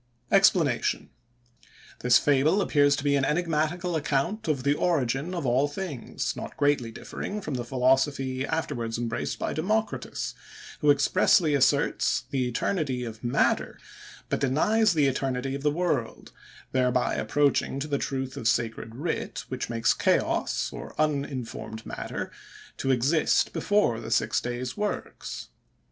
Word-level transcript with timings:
EXPLANATION.—This 0.31 2.17
fable 2.17 2.59
appears 2.59 2.95
to 2.95 3.03
be 3.03 3.15
an 3.15 3.23
enigmatical 3.23 3.95
account 3.95 4.47
of 4.47 4.63
the 4.63 4.73
origin 4.73 5.35
of 5.35 5.45
all 5.45 5.67
things, 5.67 6.35
not 6.35 6.57
greatly 6.57 6.89
differing 6.89 7.39
from 7.39 7.53
the 7.53 7.63
philosophy 7.63 8.43
afterwards 8.43 8.97
embraced 8.97 9.37
by 9.37 9.53
Democritus, 9.53 10.33
who 10.79 10.89
expressly 10.89 11.53
asserts 11.53 12.23
the 12.31 12.47
eternity 12.47 13.03
of 13.03 13.23
matter, 13.23 13.77
but 14.27 14.39
denies 14.39 14.95
the 14.95 15.05
eternity 15.05 15.53
of 15.53 15.61
the 15.61 15.69
world; 15.69 16.31
thereby 16.71 17.13
approaching 17.13 17.79
to 17.79 17.87
the 17.87 17.99
truth 17.99 18.35
of 18.37 18.47
sacred 18.47 18.95
writ, 18.95 19.45
which 19.49 19.69
makes 19.69 19.93
chaos, 19.93 20.73
or 20.73 20.99
uninformed 20.99 21.85
matter, 21.85 22.31
to 22.75 22.89
exist 22.89 23.53
before 23.53 23.99
the 23.99 24.09
six 24.09 24.41
days' 24.41 24.75
works. 24.75 25.49